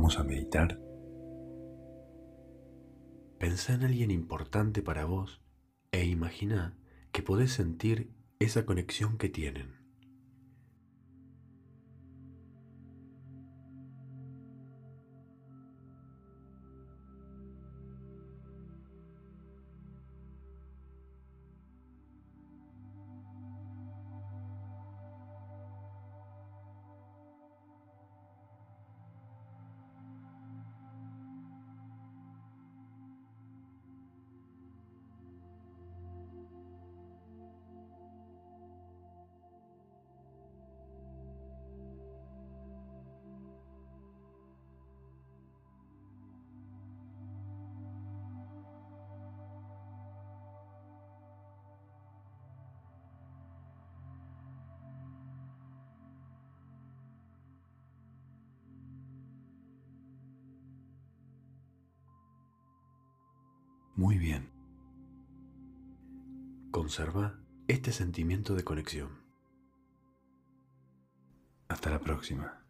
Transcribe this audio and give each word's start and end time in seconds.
Vamos 0.00 0.18
a 0.18 0.24
meditar. 0.24 0.80
Pensá 3.38 3.74
en 3.74 3.84
alguien 3.84 4.10
importante 4.10 4.80
para 4.80 5.04
vos 5.04 5.42
e 5.92 6.06
imagina 6.06 6.74
que 7.12 7.22
podés 7.22 7.52
sentir 7.52 8.10
esa 8.38 8.64
conexión 8.64 9.18
que 9.18 9.28
tienen. 9.28 9.79
Muy 63.96 64.18
bien. 64.18 64.50
Conserva 66.70 67.38
este 67.68 67.92
sentimiento 67.92 68.54
de 68.54 68.64
conexión. 68.64 69.20
Hasta 71.68 71.90
la 71.90 72.00
próxima. 72.00 72.64